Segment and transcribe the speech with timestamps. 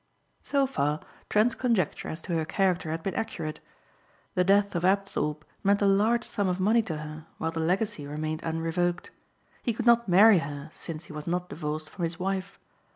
[0.41, 3.59] So far, Trent's conjecture as to her character had been accurate.
[4.33, 8.07] The death of Apthorpe meant a large sum of money to her while the legacy
[8.07, 9.11] remained unrevoked.
[9.61, 12.57] He could not marry her since he was not divorced from his wife.